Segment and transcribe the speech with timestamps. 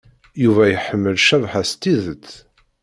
[0.43, 2.29] Yuba iḥemmel Cabḥa s tidet.